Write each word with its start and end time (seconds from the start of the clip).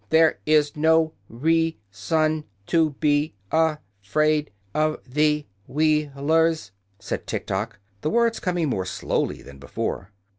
"There 0.09 0.39
is 0.47 0.75
no 0.75 1.13
rea 1.29 1.77
son 1.91 2.45
to 2.65 2.93
be 2.99 3.35
a 3.51 3.77
fraid 4.01 4.49
of 4.73 4.97
the 5.07 5.45
Wheel 5.67 6.31
ers," 6.31 6.71
said 6.97 7.27
Tiktok, 7.27 7.77
the 8.01 8.09
words 8.09 8.39
coming 8.39 8.67
more 8.67 8.87
slowly 8.87 9.43
than 9.43 9.59
before. 9.59 10.09